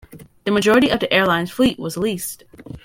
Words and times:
The 0.45 0.51
majority 0.51 0.89
of 0.89 0.99
the 0.99 1.13
airline's 1.13 1.51
fleet 1.51 1.77
was 1.77 1.95
leased. 1.95 2.41